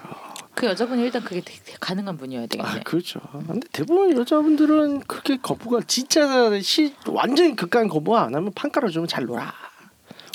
[0.58, 2.68] 그 여자분이 일단 그게 되게 가능한 분이어야 되겠네.
[2.68, 3.20] 아 그렇죠.
[3.46, 9.24] 근데 대부분 여자분들은 그렇게 거부가 진짜 시 완전히 극강 거부 안 하면 판 깔아주면 잘
[9.24, 9.54] 놀아.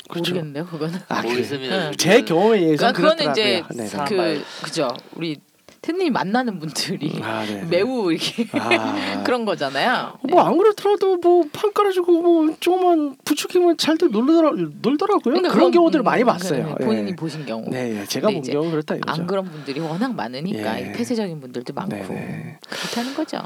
[0.08, 0.32] 그렇죠.
[0.32, 0.98] 모르겠네요, 그거는.
[1.08, 1.20] 아.
[1.20, 1.88] 모르겠습니다.
[1.88, 1.92] 응.
[1.98, 3.86] 제 경험에 의해서 그러니까 그거는 이제.
[3.86, 4.88] 사- 그 그죠.
[5.14, 5.36] 우리
[5.84, 7.62] 태님이 만나는 분들이 아, 네.
[7.68, 9.20] 매우 이렇게 아.
[9.22, 10.14] 그런 거잖아요.
[10.30, 15.20] 뭐 안 그렇더라도 뭐 판 깔아주고 뭐 조금만 부추기면 잘들 놀더라 놀더라고요.
[15.22, 16.74] 그러니까 그런 그건, 경우들을 음, 많이 그, 봤어요.
[16.78, 17.14] 네, 본인이 예.
[17.16, 17.64] 보신 경우.
[17.70, 18.04] 네, 예.
[18.06, 19.20] 제가 본 경우 그렇다 이거죠.
[19.22, 20.92] 안 그런 분들이 워낙 많으니까 예.
[20.92, 22.58] 폐쇄적인 분들도 많고 네네.
[22.68, 23.38] 그렇다는 거죠.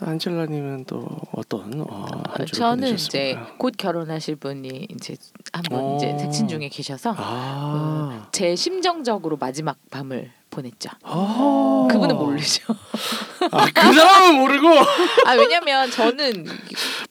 [0.00, 3.38] 안젤라님은 또 어떤 어, 한 주를 저는 이제?
[3.56, 5.16] 곧 결혼하실 분이 이제
[5.52, 5.96] 한분 오.
[5.96, 10.90] 이제 색친 중에 계셔서 아, 제 심정적으로 마지막 밤을 보냈죠.
[11.04, 11.86] 아.
[11.90, 12.74] 그분은 모르죠.
[13.52, 14.68] 아, 그 사람은 모르고
[15.26, 16.46] 아 왜냐면 저는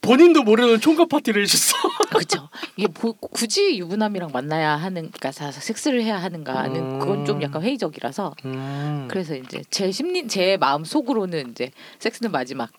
[0.02, 1.76] 본인도 모르는 총각 파티를 해줬어.
[2.10, 2.50] 그렇죠.
[2.76, 8.36] 이게 보- 굳이 유부남이랑 만나야 하는, 그러니까 사- 섹스를 해야 하는가는 그건 좀 약간 회의적이라서
[8.46, 9.08] 음.
[9.10, 12.70] 그래서 이제 제 심리, 제 마음 속으로는 이제 섹스는 마지막.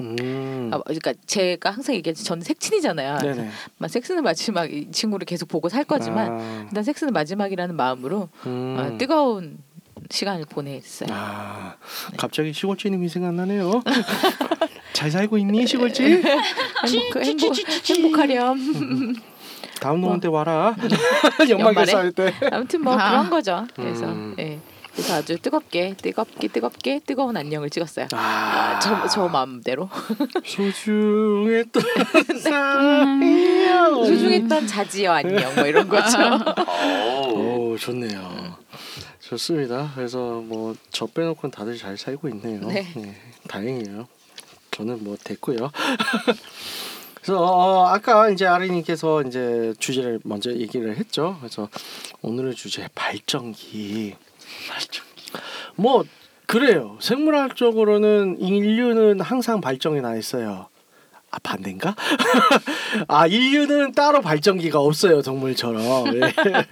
[0.00, 0.70] 음.
[0.72, 3.18] 아, 그러니까 제가 항상 얘기하지 저는 색친이잖아요.
[3.78, 8.76] 막 섹스는 마지막 이 친구를 계속 보고 살 거지만 아, 일단 섹스는 마지막이라는 마음으로 음.
[8.78, 9.58] 어, 뜨거운
[10.10, 11.08] 시간을 보냈어요.
[11.12, 11.74] 아,
[12.10, 12.16] 네.
[12.16, 13.82] 갑자기 시골쥐님이 생각나네요.
[14.92, 16.02] 잘 살고 있니 시골쥐?
[16.86, 17.54] 행복, 행복,
[17.88, 19.14] 행복하렴.
[19.80, 20.08] 다음 뭐.
[20.08, 20.74] 노원 때 와라.
[21.48, 21.74] 연말 연말에?
[21.74, 22.34] 결사 할 때.
[22.50, 23.10] 아무튼 뭐 아.
[23.10, 23.66] 그런 거죠.
[23.76, 24.34] 그래서 음.
[24.38, 24.58] 예.
[24.92, 28.08] 그래서 아주 뜨겁게 뜨겁게 뜨겁게 뜨거운 안녕을 찍었어요.
[28.14, 29.88] 아, 저, 저 마음대로
[30.44, 31.82] 소중했던
[32.42, 33.84] 사이야.
[33.90, 36.18] 소중했던 자지여 안녕 뭐 이런 거죠.
[37.32, 38.56] 오 좋네요.
[39.28, 39.92] 좋습니다.
[39.94, 42.66] 그래서 뭐 저 빼놓고는 다들 잘 살고 있네요.
[42.66, 42.86] 네.
[43.46, 44.08] 다행이에요.
[44.72, 45.70] 저는 뭐 됐고요.
[47.22, 51.36] 그래서 어, 아까 이제 아리님께서 이제 주제를 먼저 얘기를 했죠.
[51.40, 51.68] 그래서
[52.22, 54.14] 오늘의 주제 발전기.
[54.68, 55.08] 발전기.
[55.76, 56.04] 뭐
[56.46, 56.96] 그래요.
[57.00, 60.68] 생물학적으로는 인류는 항상 발전이 나 있어요.
[61.30, 61.94] 아 반대인가?
[63.06, 66.20] 아 인류는 따로 발전기가 없어요 동물처럼 예.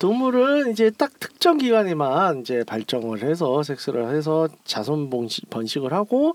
[0.00, 6.34] 동물은 이제 딱 특정 기간에만 이제 발정을 해서 섹스를 해서 자손 번식, 번식을 하고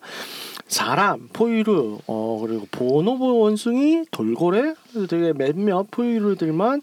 [0.68, 4.74] 사람 포유류 어 그리고 보노보 원숭이 돌고래
[5.10, 6.82] 되게 몇몇 포유류들만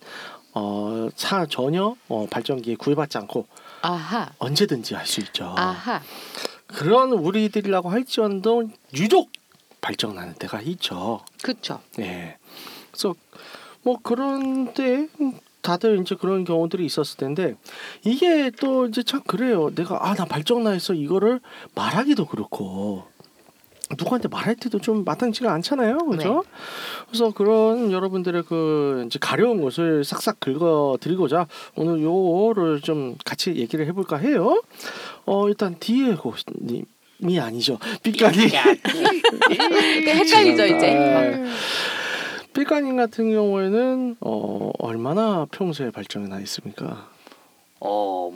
[0.55, 3.47] 어 사, 전혀 어, 발전기에 구애받지 않고
[3.81, 5.55] 아하 언제든지 할 수 있죠.
[5.57, 6.01] 아하
[6.67, 9.31] 그런 우리들이라고 할지언정 유독
[9.83, 11.21] 발정나는 때가 있죠.
[11.43, 11.81] 그쵸.
[11.99, 12.39] 예.
[12.91, 13.15] 그래서
[13.83, 15.09] 뭐 그런데
[15.61, 17.57] 다들 이제 그런 경우들이 있었을 텐데
[18.05, 19.71] 이게 또 이제 참 그래요.
[19.75, 21.41] 내가 아 나 발정나 해서 이거를
[21.75, 23.05] 말하기도 그렇고
[23.99, 26.45] 누구한테 말할 때도 좀 마땅치가 않잖아요, 그죠?
[27.09, 33.87] 그래서 그런 여러분들의 그 이제 가려운 것을 싹싹 긁어 드리고자 오늘 요거를 좀 같이 얘기를
[33.87, 34.63] 해볼까 해요.
[35.27, 36.87] 어 일단 디에고님
[37.29, 38.49] 이 아니죠, 삐까니.
[40.07, 40.77] 헷갈리죠 이제.
[40.77, 41.45] 네.
[42.55, 47.09] 삐까님 같은 경우에는 어 얼마나 평소에 발전이 나 있습니까?
[47.81, 48.31] 어.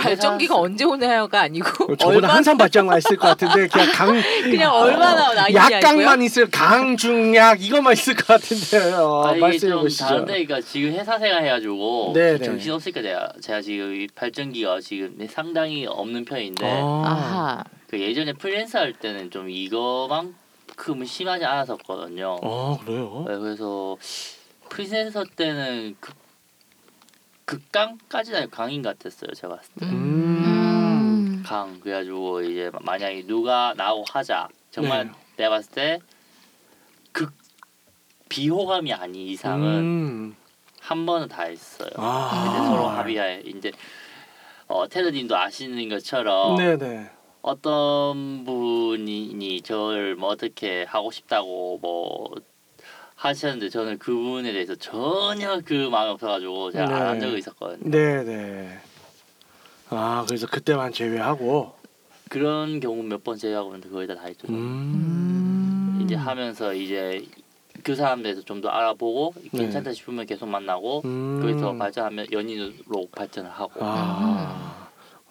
[0.00, 4.74] 발전기가 언제 오나요가 아니고 저보다 얼마나 항상 발전 나 있을 것 같은데 그냥 강 그냥
[4.74, 5.76] 얼마나 나 있냐고요.
[5.76, 10.04] 약강만 있을 강중약 이거만 있을 것 같은데 어, 아, 말씀해 좀 보시죠.
[10.06, 12.44] 다른데 그러니까 지금 회사 생활 해가지고 네, 네.
[12.44, 17.62] 정신 없으니까 제가 제가 지금 이 발전기가 지금 상당히 없는 편인데 아.
[17.90, 22.38] 그 예전에 프리랜서 할 때는 좀 이거만큼은 심하지 않았었거든요.
[22.40, 23.24] 어 그래요?
[23.26, 23.96] 네, 그래서
[24.68, 26.14] 프리랜서 때는 극
[27.46, 29.32] 극강까지는 강인 같았어요.
[29.34, 29.86] 제가 봤을 때.
[29.86, 29.90] 음.
[30.44, 31.42] 음.
[31.44, 35.12] 강 그래가지고 이제 만약에 누가 나오고 하자 정말 네.
[35.36, 35.98] 내가 봤을 때
[37.12, 37.32] 극
[38.28, 40.36] 비호감이 아닌 이상은 음.
[40.80, 41.90] 한 번은 다 했어요.
[41.96, 42.46] 아.
[42.48, 43.72] 이제 서로 합의하에 이제
[44.68, 47.10] 어, 테드님도 아시는 것처럼 네네.
[47.42, 52.30] 어떤 분이 저를 뭐 어떻게 하고 싶다고 뭐
[53.16, 57.26] 하셨는데 저는 그분에 대해서 전혀 그 마음이 없어가지고 제가 안한 네.
[57.26, 57.90] 적이 있었거든요.
[57.90, 58.78] 네네.
[59.90, 61.74] 아 그래서 그때만 제외하고.
[62.28, 64.46] 그런 경우 몇 번 제외하고는 거의 다 다 했죠.
[64.48, 66.00] 음.
[66.02, 67.26] 이제 하면서 이제
[67.82, 69.58] 그 사람들에서 좀 더 알아보고 네.
[69.58, 71.40] 괜찮다 싶으면 계속 만나고 음.
[71.42, 74.79] 거기서 발전하면 연인으로 발전을 하고 아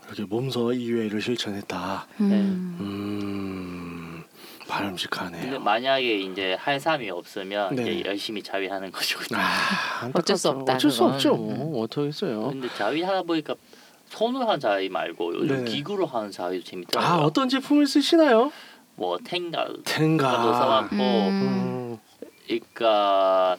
[0.09, 2.07] 이렇게 몸소 이외를 실천했다.
[2.21, 2.77] 음.
[2.79, 4.23] 음
[4.59, 5.59] 근데 바람직하네요.
[5.59, 7.83] 만약에 이제 할 사람이 없으면 네.
[7.93, 9.19] 이제 열심히 자위하는 거죠.
[9.35, 10.49] 아, 어쩔 수.
[10.49, 11.03] 없다, 어쩔 수.
[11.03, 11.35] 없죠.
[11.35, 12.49] 뭐 어떡했어요.
[12.49, 13.55] 근데 자위하다 보니까
[14.09, 15.65] 손으로 하는 자위 말고 요즘 네네.
[15.71, 17.25] 기구로 하는 자위도 아 재밌더라고요.
[17.25, 18.51] 어떤 제품을 쓰시나요?
[18.95, 20.31] 뭐 텐가 텐가.
[20.37, 20.99] 가도 써봤고 음.
[20.99, 21.97] 음.
[22.47, 23.57] 그러니까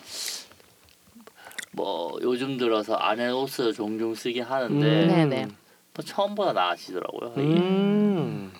[1.73, 5.57] 뭐 요즘 들어서 안에 옷을 종종 쓰긴 하는데 음.
[6.01, 7.33] 처음보다 나아지더라고요.
[7.37, 8.53] 음.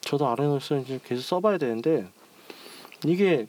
[0.00, 2.06] 저도 아레노스는 이제 계속 써봐야 되는데
[3.04, 3.46] 이게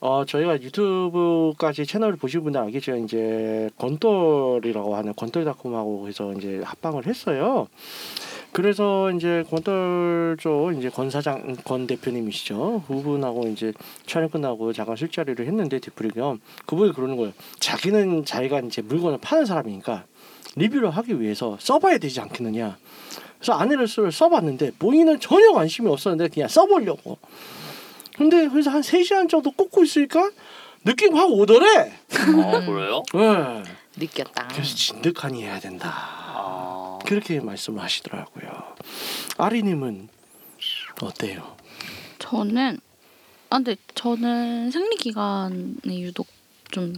[0.00, 7.68] 어 저희가 유튜브까지 채널을 보신 분들 알겠지만 이제 건돌이라고 하는 건돌닷컴하고 해서 이제 합방을 했어요.
[8.52, 12.84] 그래서 이제 건돌 쪽 이제 건 사장 건 대표님이시죠.
[12.86, 13.72] 그분하고 이제
[14.06, 17.32] 촬영 끝나고 잠깐 술자리를 했는데 디프리 겸 그분이 그러는 거예요.
[17.58, 20.04] 자기는 자기가 이제 물건을 파는 사람이니까
[20.56, 22.76] 리뷰를 하기 위해서 써봐야 되지 않겠느냐.
[23.38, 27.18] 그래서 아내를 써봤는데 본인은 전혀 관심이 없었는데 그냥 써보려고.
[28.16, 30.30] 근데 그래서 한 3시간 정도 꽂고 있으니까
[30.84, 31.66] 느낌 확 오더래.
[32.12, 33.02] 어 그래요?
[33.14, 33.62] 네.
[33.96, 34.48] 느꼈다.
[34.48, 35.92] 그래서 진득하니 해야 된다.
[35.92, 38.48] 아 그렇게 말씀을 하시더라고요.
[39.38, 40.08] 아리님은
[41.02, 41.56] 어때요?
[42.18, 42.78] 저는
[43.50, 46.26] 아 근데 저는 생리 기간에 유독
[46.70, 46.94] 좀.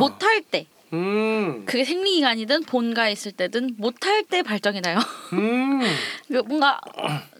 [0.00, 1.64] 못할 때 음.
[1.64, 4.98] 그게 생리 기간이든 본가에 있을 때든 못할 때 발정이 나요.
[5.32, 5.80] 음.
[6.28, 6.80] 그 뭔가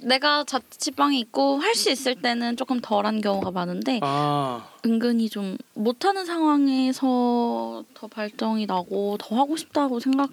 [0.03, 4.67] 내가 자취방에 있고 할 수 있을 때는 조금 덜한 경우가 많은데 아.
[4.87, 10.31] 은근히 좀 못하는 상황에서 더 발정이 나고 더 하고 싶다고 생각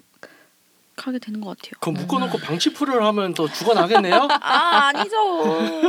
[0.96, 1.72] 하게 되는 것 같아요.
[1.80, 4.28] 그럼 묶어놓고 방치풀을 하면 더 죽어나겠네요?
[4.42, 5.16] 아 아니죠.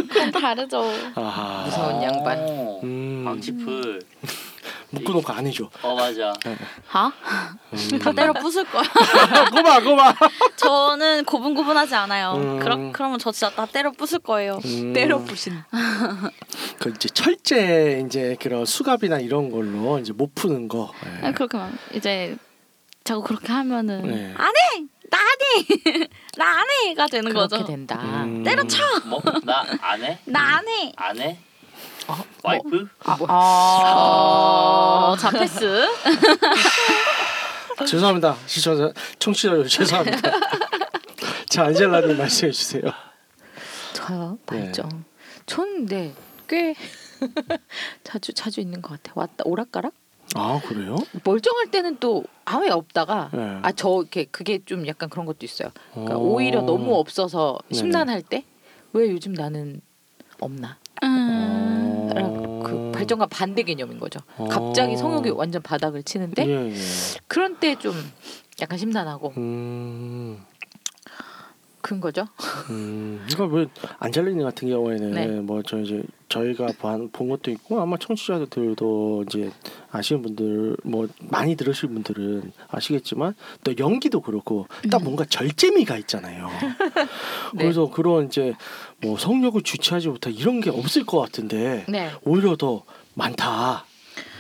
[0.08, 0.82] 그건 다르죠.
[1.16, 1.66] 아하.
[1.66, 2.38] 무서운 양반.
[2.40, 3.24] 어, 음.
[3.26, 4.02] 방치풀.
[4.92, 5.70] 묶어놓고 안 해줘.
[5.82, 6.34] 어 맞아.
[6.88, 7.12] 하?
[7.74, 8.00] 음.
[8.00, 8.84] 다 때려 부술 거야.
[9.52, 10.14] 고마 고마.
[10.58, 12.34] 저는 고분고분하지 않아요.
[12.36, 12.60] 음.
[12.60, 14.60] 그러, 그러면 저 진짜 다 때려 부술 거예요.
[14.66, 14.94] 음.
[14.94, 15.54] 때려 부신.
[16.80, 20.92] 그 이제 철제 이제 그런 수갑이나 이런 걸로 이제 못 푸는 거.
[21.06, 21.26] 예.
[21.28, 22.36] 아니, 그렇게 만 이제
[23.04, 24.34] 자꾸 그렇게 하면은 네.
[24.38, 25.26] 안 해, 나 안
[25.98, 27.66] 해, 나 안 해가 되는 그렇게 거죠.
[27.66, 27.96] 된다.
[28.24, 28.44] 음.
[28.44, 30.20] 때려쳐, 뭐 나 안 해?
[30.26, 30.92] 나 안 해.
[30.98, 31.40] 안 해?
[32.12, 32.88] 어, 와이프?
[33.30, 35.88] 어, 자 패스.
[37.88, 40.20] 죄송합니다 시청자 청취자 여러분 죄송합니다.
[41.50, 42.84] 자 안젤라님 말씀해 주세요.
[43.94, 44.60] 저요 네.
[44.66, 45.04] 발정.
[45.46, 46.14] 전 네,
[46.48, 46.76] 꽤
[48.04, 49.14] 자주 자주 있는 것 같아.
[49.16, 49.94] 왔다 오락가락?
[50.36, 50.96] 아 그래요?
[51.24, 53.60] 멀쩡할 때는 또 아예 없다가 네.
[53.64, 55.70] 아저 이렇게 그게 좀 약간 그런 것도 있어요.
[55.94, 56.20] 그러니까 어.
[56.20, 57.58] 오히려 너무 없어서.
[57.72, 58.46] 심란할 때
[58.94, 59.80] 왜 요즘 나는
[60.42, 60.78] 없나?
[63.02, 64.20] 발정과 반대 개념인 거죠.
[64.38, 64.46] 어.
[64.48, 66.76] 갑자기 성욕이 완전 바닥을 치는데 예, 예.
[67.28, 67.94] 그런 때 좀
[68.62, 70.38] 약간 심란하고 음,
[71.82, 72.28] 그런 거죠.
[72.70, 73.66] 음, 그러니까 왜
[73.98, 75.28] 안젤리님 같은 경우에는 네.
[75.42, 79.52] 뭐저 이제 저희가 본, 본 것도 있고 아마 청취자들도 이제
[79.92, 83.34] 아시는 분들 뭐 많이 들으실 분들은 아시겠지만
[83.64, 85.06] 또 연기도 그렇고 딱 음.
[85.06, 86.48] 뭔가 절제미가 있잖아요.
[87.56, 87.64] 네.
[87.64, 88.54] 그래서 그런 이제
[89.02, 92.12] 뭐 성욕을 주체하지 못한 이런 게 없을 것 같은데 네.
[92.24, 92.84] 오히려 더
[93.16, 93.86] 많다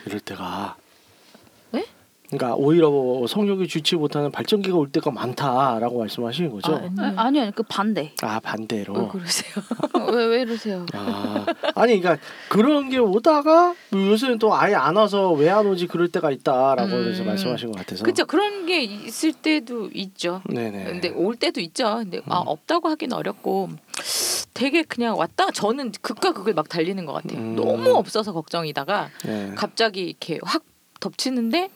[0.05, 0.75] 이럴 때가.
[1.71, 1.85] 네?
[2.29, 6.73] 그러니까 오히려 뭐 성욕이 주치 못하는 발전기가 올 때가 많다라고 말씀하시는 거죠.
[6.73, 6.91] 아, 아니요.
[6.99, 8.13] 아, 아니요, 그 반대.
[8.21, 8.93] 아 반대로.
[8.93, 9.53] 왜 그러세요?
[10.13, 10.85] 왜 왜 이러세요?
[10.93, 11.45] 아
[11.75, 12.17] 아니 그러니까
[12.49, 16.83] 그런 게 오다가 뭐 요새는 또 아예 안 와서 왜 안 오지 그럴 때가 있다라고
[16.91, 17.03] 음.
[17.03, 18.03] 그래서 말씀하신 것 같아서.
[18.03, 18.25] 그렇죠.
[18.25, 20.41] 그런 게 있을 때도 있죠.
[20.49, 20.83] 네네.
[20.85, 21.95] 근데 올 때도 있죠.
[21.97, 22.47] 근데 아 음.
[22.47, 23.69] 없다고 하긴 어렵고
[24.53, 27.39] 되게 그냥 왔다 저는 극과 극을 막 달리는 것 같아요.
[27.39, 27.55] 음.
[27.55, 29.53] 너무 없어서 걱정이다가 네.
[29.55, 30.63] 갑자기 이렇게 확
[30.99, 31.69] 덮치는데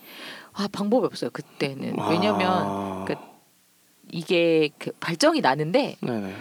[0.53, 1.29] 아 방법이 없어요.
[1.31, 3.05] 그때는 왜냐면 아.
[3.07, 3.15] 그-
[4.11, 6.35] 이게 그 발정이 나는데 네네.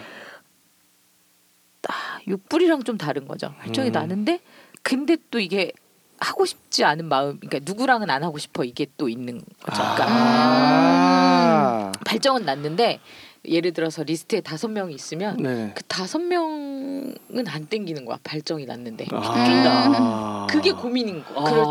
[1.87, 3.53] 아, 육불이랑 좀 다른 거죠.
[3.59, 3.91] 발정이 음.
[3.93, 4.39] 나는데
[4.81, 5.71] 근데 또 이게
[6.19, 9.81] 하고 싶지 않은 마음, 그러니까 누구랑은 안 하고 싶어 이게 또 있는 거죠.
[9.81, 11.91] 그러니까 아.
[12.05, 12.99] 발정은 났는데
[13.49, 15.71] 예를 들어서 리스트에 다섯 명이 있으면 네.
[15.75, 17.15] 그 다섯 명은
[17.47, 18.17] 안 땡기는 거야.
[18.23, 20.47] 발정이 났는데 아.
[20.49, 21.43] 그게 고민인 거.
[21.43, 21.63] 그럴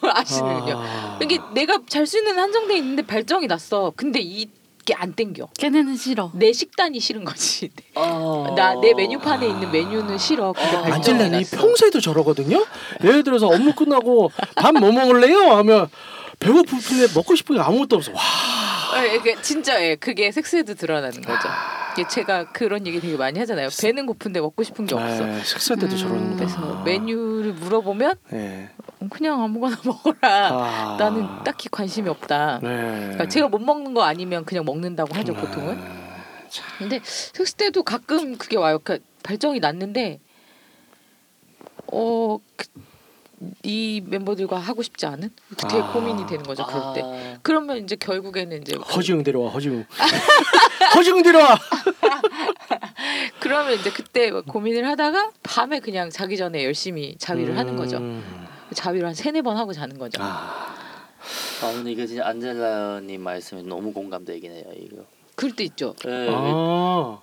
[0.00, 0.74] 때 아시는요.
[0.78, 1.18] 아.
[1.22, 3.92] 이게 내가 잘 수 있는 한정돼 있는데 발정이 났어.
[3.96, 4.46] 근데 이
[4.86, 5.48] 게 안 땡겨.
[5.58, 6.30] 걔네는 싫어.
[6.32, 7.70] 내 식단이 싫은 거지.
[7.96, 8.54] 어.
[8.56, 10.54] 나내 메뉴판에 있는 메뉴는 싫어.
[10.56, 11.56] 안젤라님 났어.
[11.56, 12.64] 평소에도 저러거든요.
[13.02, 15.56] 예를 들어서 업무 끝나고 밥 뭐 먹을래요?
[15.56, 15.88] 하면
[16.38, 18.12] 배고픈데 먹고 싶은 게 아무것도 없어.
[18.12, 18.20] 와.
[19.02, 21.48] 예, 그 진짜 예, 그게 섹스에도 드러나는 거죠.
[22.04, 23.68] 제가 그런 얘기 되게 많이 하잖아요.
[23.80, 25.24] 배는 고픈데 먹고 싶은 게 없어.
[25.24, 28.68] 네, 식사 때도 음, 저러는 그래서 메뉴를 물어보면 네.
[29.10, 30.48] 그냥 아무거나 먹어라.
[30.52, 30.96] 아.
[30.98, 32.60] 나는 딱히 관심이 없다.
[32.62, 32.68] 네.
[32.68, 35.76] 그러니까 제가 못 먹는 거 아니면 그냥 먹는다고 하죠 보통은.
[35.76, 36.06] 네.
[36.78, 38.78] 근데 섹스 때도 가끔 그게 와요.
[38.82, 40.20] 그 발정이 났는데
[41.92, 42.38] 어.
[42.56, 42.66] 그,
[43.62, 45.92] 이 멤버들과 하고 싶지 않은 되게 아.
[45.92, 49.84] 고민이 되는 거죠 그럴 때 아, 그러면 이제 결국에는 이제 허지웅 데려와 허지웅.
[50.96, 51.58] 허지웅 데려와.
[53.40, 58.46] 그러면 이제 그때 막 고민을 하다가 밤에 그냥 자기 전에 열심히 자위를 하는 거죠 음.
[58.72, 60.74] 자위를 한 세네 번 하고 자는 거죠 아.
[61.62, 65.04] 아 근데 이거 진짜 안젤라님 말씀에 너무 공감되긴 해요 이거.
[65.34, 67.18] 그럴 때 있죠 네, 아.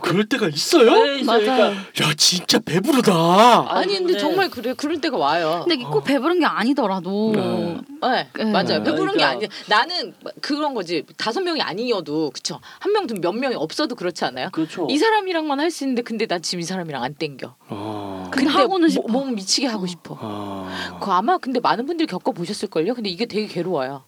[0.00, 0.90] 그럴 때가 있어요?
[1.04, 1.46] 네, 있어요.
[1.46, 1.56] 맞아요.
[1.74, 3.66] 그러니까 야 진짜 배부르다.
[3.68, 7.78] 아니 근데 정말 그래 그럴 때가 와요 근데 이게 꼭 배부른 게 아니더라도 네.
[8.00, 8.44] 네, 네.
[8.50, 8.82] 맞아요.
[8.82, 11.04] 배부른 게 그러니까- 아니 나는 그런 거지.
[11.18, 12.58] 다섯 명이 아니어도 그쵸.
[12.80, 14.48] 한 명, 몇 명이 없어도 그렇지 않아요?
[14.52, 14.86] 그렇죠.
[14.90, 17.54] 이 사람이랑만 할 수 있는데 근데 나 지금 이 사람이랑 안 땡겨.
[17.68, 18.28] 어.
[18.30, 19.08] 근데 하고는 뭐- 싶어.
[19.08, 20.18] 몸 미치게 하고 싶어.
[20.20, 20.98] 아.
[21.02, 22.94] 그 아마 근데 많은 분들이 겪어 보셨을 걸요.
[22.94, 24.04] 근데 이게 되게 괴로워요.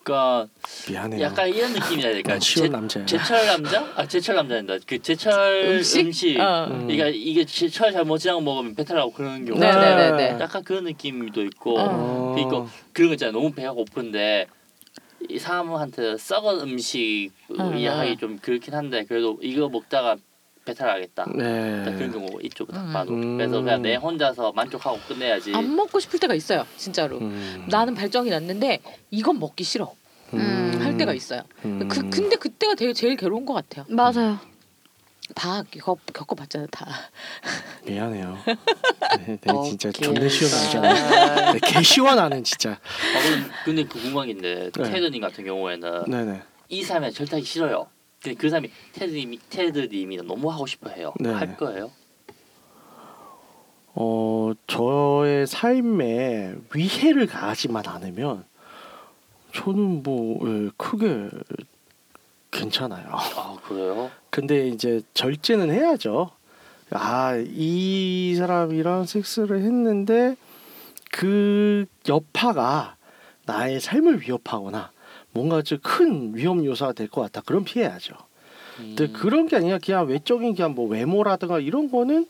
[0.00, 0.48] 그러니까
[0.88, 1.22] 미안해요.
[1.22, 1.72] 약간 이런
[2.12, 2.32] 될까?
[2.32, 3.06] 난 쉬운 남자야.
[3.06, 3.92] 제철 남자?
[3.96, 4.78] 아 제철 남자인다.
[4.86, 6.06] 그 제철 음식?
[6.06, 6.40] 음식.
[6.40, 6.66] 어.
[6.70, 6.86] 음.
[6.86, 9.58] 그러니까 이게 제철 잘못 지나고 먹으면 배탈 나고 그런 경우.
[9.58, 10.36] 네, 네, 네, 네.
[10.40, 12.32] 약간 그런 느낌도 있고 어.
[12.34, 13.32] 그리고 그런 거 있잖아요.
[13.32, 14.46] 너무 배가 고픈데
[15.28, 18.16] 이 사람한테 썩은 음식 어, 이야기 어.
[18.16, 20.16] 좀 그렇긴 한데 그래도 이거 먹다가
[20.64, 21.26] 배탈 나겠다.
[21.34, 21.82] 네.
[21.84, 22.38] 딱 그런 경우.
[22.72, 22.92] 딱 음.
[22.92, 23.12] 봐도.
[23.12, 23.36] 음.
[23.36, 25.52] 그래서 그냥 내 혼자서 만족하고 끝내야지.
[25.54, 26.64] 안 먹고 싶을 때가 있어요.
[26.76, 27.18] 진짜로.
[27.18, 27.66] 음.
[27.68, 29.92] 나는 발정이 났는데 이건 먹기 싫어.
[30.34, 30.78] 음.
[30.80, 31.42] 할 때가 있어요.
[31.64, 31.88] 음.
[31.88, 33.84] 그 근데 그때가 되게 제일 괴로운 것 같아요.
[33.88, 34.38] 맞아요.
[35.34, 36.86] 다 겪어 겪어봤잖아 다.
[37.86, 38.38] 미안해요.
[38.46, 40.02] 네, 네, 진짜 오케이.
[40.02, 41.52] 존나 시원하잖아.
[41.52, 42.72] 네, 개 시원하는 진짜.
[42.72, 44.90] 아, 근데 그 궁금한 게 있는데 네.
[44.90, 46.42] 테드님 같은 경우에는 네네.
[46.68, 47.88] 이 사람이 절대 하기 싫어요.
[48.22, 51.12] 근데 그 사람이 테드님이 테드님이 너무 하고 싶어해요.
[51.18, 51.30] 네.
[51.30, 51.90] 할 거예요?
[53.94, 58.44] 어 저의 삶에 위해를 가하지만 않으면
[59.54, 61.28] 저는 뭐 예, 크게
[62.50, 63.06] 괜찮아요.
[63.10, 64.10] 아 그래요?
[64.30, 66.30] 근데 이제 절제는 해야죠.
[66.94, 70.36] 아, 이 사람이랑 섹스를 했는데
[71.10, 72.96] 그 여파가
[73.46, 74.90] 나의 삶을 위협하거나
[75.32, 77.40] 뭔가 좀 큰 위험 요소가 될 것 같다.
[77.44, 78.14] 그럼 피해야죠.
[78.76, 79.12] 근데 음.
[79.12, 82.26] 그런 게 아니라 그냥 외적인 그냥 뭐 외모라든가 이런 거는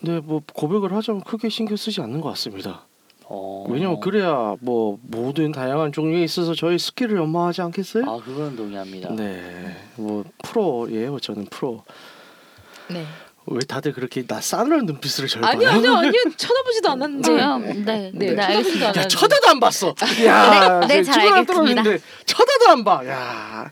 [0.00, 2.86] 네, 뭐 고백을 하자면 크게 신경 쓰지 않는 것 같습니다.
[3.24, 3.64] 어.
[3.68, 8.04] 왜냐면 그래야 뭐 모든 다양한 종류에 있어서 저희 스킬을 연마하지 않겠어요?
[8.08, 9.10] 아 그건 동의합니다.
[9.14, 11.18] 네, 뭐 프로예요.
[11.18, 11.82] 저는 프로.
[12.88, 13.04] 네.
[13.46, 15.78] 왜 다들 그렇게 나 싸늘한 눈빛으로 저를 아니요 봐요?
[15.78, 17.22] 아니요 아니요 쳐다보지도 않았는데.
[17.22, 17.58] 저요.
[17.58, 18.86] 네, 네, 네, 쳐다보지도 알겠습니다.
[18.88, 19.94] 야 쳐다도 안 봤어.
[20.24, 21.82] 야, 네, 네, 저 잘 알겠습니다.
[22.26, 23.06] 쳐다도 안 봐.
[23.06, 23.70] 야,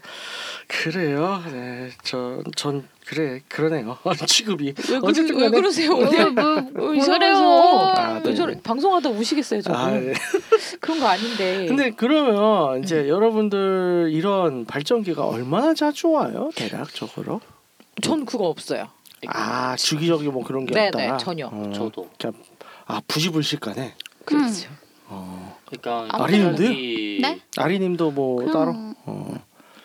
[0.68, 1.42] 그래요.
[1.50, 3.98] 네, 저 전 그래 그러네요.
[4.26, 6.30] 취급이 왜, 그러, 어쨌든 왜 그러세요 어, 오늘?
[6.30, 7.92] 뭐, 어, 뭐 이상해서.
[7.94, 8.30] 아, 네.
[8.30, 9.76] 왜 저래 방송하다 우시겠어요 저거.
[9.76, 10.14] 아, 네.
[10.80, 11.66] 그런 거 아닌데.
[11.66, 13.08] 근데 그러면 이제 음.
[13.08, 16.50] 여러분들 이런 발전기가 얼마나 자주 와요?
[16.54, 17.40] 대략적으로?
[18.00, 18.88] 전 그거 없어요.
[19.28, 20.98] 아 주기적인 뭐 그런 게 네, 없다.
[20.98, 21.46] 네, 전혀.
[21.46, 22.10] 어, 저도.
[22.18, 22.34] 그냥
[22.86, 23.94] 아 부지불식간에.
[24.24, 24.70] 그렇죠.
[25.06, 25.58] 어.
[25.66, 26.70] 그러니까 아리님도요?
[26.70, 27.40] 이- 네?
[27.56, 28.72] 아리님도 뭐 따로?
[29.04, 29.34] 어.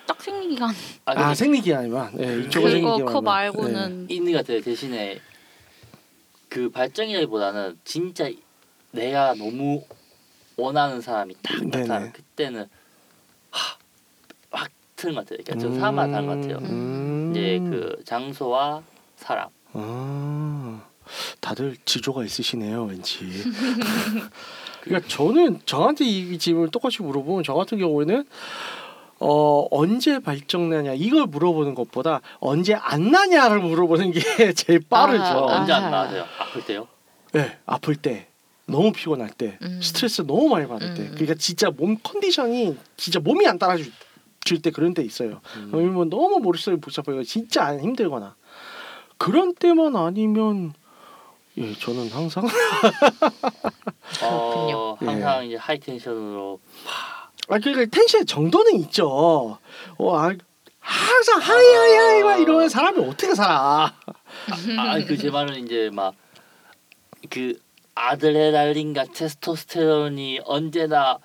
[0.07, 0.73] 딱 생리기간
[1.05, 2.11] 아, 아 생리기간이만.
[2.15, 3.05] 네, 이쪽은 그거 생리기간이만.
[3.05, 4.61] 그거 말고는 있는 것 같아요.
[4.61, 5.19] 대신에
[6.47, 8.29] 그 발정이라기보다는 진짜
[8.91, 9.83] 내가 너무
[10.57, 11.77] 원하는 사람이 딱 네네.
[11.83, 12.67] 나타나면 그때는
[13.51, 13.77] 하,
[14.51, 15.37] 확 트는 것 같아요.
[15.37, 15.43] 네.
[15.43, 16.57] 그러니까 저 사람마다 다른 것 같아요.
[16.69, 17.31] 음.
[17.31, 18.81] 이제 그 장소와
[19.19, 19.49] 사람.
[19.73, 20.81] 아,
[21.41, 23.19] 다들 지조가 있으시네요, 왠지.
[24.81, 28.25] 그러니까 저는 저한테 이 질문을 똑같이 물어보면 저 같은 경우에는
[29.21, 34.21] 어 언제 발정나냐 이걸 물어보는 것보다 언제 안 나냐를 물어보는 게
[34.55, 35.23] 제일 빠르죠.
[35.23, 35.73] 아, 언제.
[35.73, 36.25] 안 나와요?
[36.39, 36.87] 아플 때요?
[37.33, 38.27] 네, 아플 때,
[38.65, 39.81] 너무 피곤할 때, 음.
[39.83, 41.11] 스트레스 너무 많이 받을 때, 음.
[41.11, 43.91] 그러니까 진짜 몸 컨디션이 진짜 몸이 안 따라줄
[44.63, 45.41] 때 그런 때 있어요.
[45.57, 45.71] 음.
[45.73, 47.21] 아니면 너무 머릿속이 복잡해요.
[47.23, 48.35] 진짜 안 힘들거나
[49.19, 50.73] 그런 때만 아니면
[51.57, 52.43] 예 저는 항상
[54.23, 54.97] 어.
[54.99, 56.59] 항상 이제 high tension으로
[57.49, 59.07] 아 그러니까 텐션 정도는 있죠.
[59.97, 60.33] 어 아,
[60.79, 63.93] 항상 high high high 막 이러면 사람이 어떻게 살아?
[64.77, 66.13] 아 그 제 말은 이제 막
[67.29, 67.59] 그
[67.95, 71.17] 아드레날린과 테스토스테론이 언제나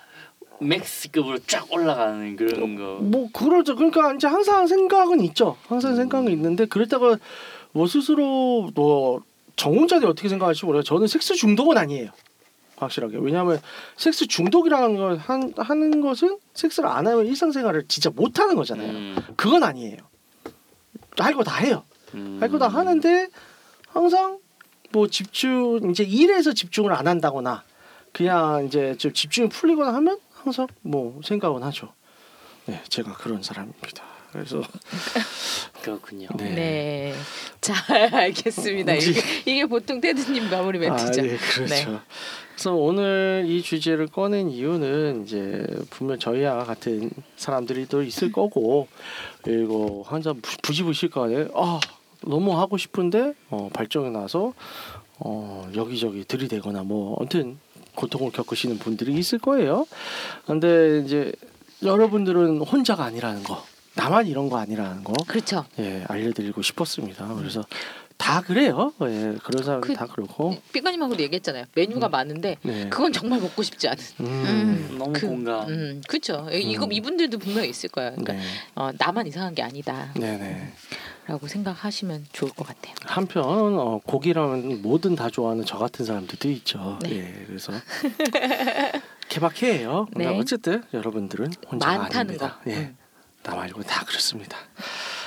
[0.60, 2.98] max급으로 쫙 올라가는 그런 거.
[3.00, 3.76] 뭐 그러죠.
[3.76, 5.56] 그러니까 이제 항상 생각은 있죠.
[5.68, 7.16] 항상 생각은 있는데 그랬다가
[7.74, 9.20] 뭐 스스로 뭐
[9.56, 10.82] 정혼자들이 어떻게 생각할지 몰라요.
[10.82, 12.10] 저는 섹스 중독은 아니에요.
[12.76, 13.18] 확실하게.
[13.20, 13.60] 왜냐하면
[13.96, 18.90] 섹스 중독이라는 걸 한, 하는 것은 섹스를 안 하면 일상생활을 진짜 못 하는 거잖아요.
[18.90, 19.16] 음.
[19.36, 19.98] 그건 아니에요.
[21.18, 21.84] 할 거 다 해요.
[22.14, 22.38] 음.
[22.40, 23.28] 할거 다 하는데
[23.88, 24.38] 항상
[24.90, 27.62] 뭐 집중 이제 일에서 집중을 안 한다거나
[28.12, 31.92] 그냥 이제 좀 집중이 풀리거나 하면 항상 뭐 생각은 하죠.
[32.66, 34.04] 네, 제가 그런 사람입니다.
[34.34, 34.60] 그래서
[35.82, 36.26] 그렇군요.
[36.36, 36.50] 네.
[36.50, 37.14] 네.
[37.60, 37.76] 잘
[38.12, 38.94] 알겠습니다.
[38.94, 41.20] 이게, 이게 보통 테드님 마무리 멘트죠.
[41.20, 41.66] 아, 예, 그렇죠.
[41.66, 41.86] 네.
[42.54, 48.88] 그래서 오늘 이 주제를 꺼낸 이유는 이제 분명 저희와 같은 사람들이 또 있을 거고
[49.42, 51.78] 그리고 한잔 부지부실간에 아
[52.22, 54.52] 너무 하고 싶은데 어, 발정이 나서
[55.18, 57.58] 어, 여기저기 들이대거나 뭐 아무튼
[57.94, 59.86] 고통을 겪으시는 분들이 있을 거예요.
[60.44, 61.32] 근데 이제
[61.84, 63.64] 여러분들은 혼자가 아니라는 거,
[63.96, 65.64] 나만 이런 거 아니라는 거, 그렇죠.
[65.78, 67.34] 예 알려드리고 싶었습니다.
[67.34, 67.64] 그래서
[68.16, 68.92] 다 그래요.
[69.02, 70.56] 예 그런 사람들 그- 다 그렇고.
[70.72, 71.64] 삐까님하고도 얘기했잖아요.
[71.74, 72.88] 메뉴가 많은데 네.
[72.88, 73.98] 그건 정말 먹고 싶지 않은.
[74.20, 74.26] 음.
[74.90, 74.98] 음.
[74.98, 75.68] 너무 그- 공감.
[75.68, 76.48] 음, 그렇죠.
[76.52, 76.92] 이거 음.
[76.92, 78.10] 이분들도 분명히 있을 거예요.
[78.12, 78.40] 그러니까 네.
[78.74, 80.72] 어, 나만 이상한 게 아니다라고 네네.
[81.46, 82.94] 생각하시면 좋을 것 같아요.
[83.04, 86.98] 한편 어, 고기라면 뭐든 다 좋아하는 저 같은 사람들도 있죠.
[87.02, 87.10] 네.
[87.16, 87.72] 예, 그래서
[89.28, 90.06] 개박해요.
[90.12, 90.24] 네.
[90.24, 92.46] 그러나 어쨌든 여러분들은 혼자가 많다는 거.
[92.46, 92.60] 아닙니다.
[92.68, 92.96] 예, 음.
[93.44, 94.56] 나 말고 다 그렇습니다.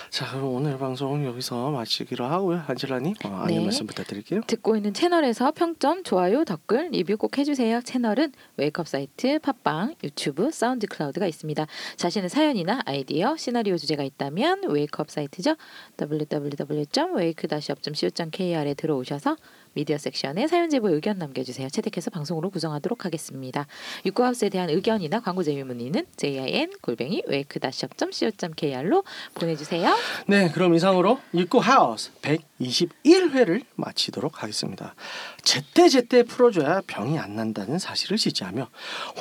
[0.09, 2.63] 자, 그럼 오늘 방송 여기서 마치기로 하고요.
[2.67, 3.63] 안젤라님 어, 안녕 네.
[3.65, 4.41] 말씀 부탁드릴게요.
[4.47, 7.81] 듣고 있는 채널에서 평점, 좋아요, 댓글, 리뷰 꼭 해주세요.
[7.81, 11.67] 채널은 웨이크업 사이트, 팟빵, 유튜브, 사운드 클라우드가 있습니다.
[11.97, 15.55] 자신의 사연이나 아이디어, 시나리오 주제가 있다면 웨이크업 사이트죠.
[16.01, 19.35] www.wake-up.co.kr에 들어오셔서
[19.77, 21.69] 미디어 섹션에 사연 제보 의견 남겨주세요.
[21.69, 23.67] 채택해서 방송으로 구성하도록 하겠습니다.
[24.07, 29.03] 육구하우스에 대한 의견이나 광고 제휴 문의는 jin 골뱅이 wake-up.co.kr로
[29.35, 29.95] 보내주세요.
[30.25, 34.95] 네, 그럼 이상으로 육구 하우스 121회를 마치도록 하겠습니다.
[35.43, 38.69] 제때 제때 풀어줘야 병이 안 난다는 사실을 지지하며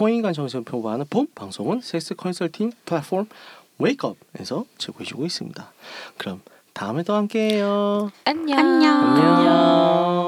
[0.00, 3.26] 홍인간 정신을 표방하는 본 방송은 섹스 컨설팅 플랫폼
[3.78, 5.70] 웨이크업에서 제공해주고 있습니다.
[6.16, 6.40] 그럼
[6.72, 8.10] 다음에 또 함께해요.
[8.24, 8.58] 안녕.
[8.58, 8.94] 안녕.
[8.94, 10.25] 안녕.